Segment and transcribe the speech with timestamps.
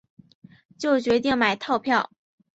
[0.79, 2.09] 就决定买套票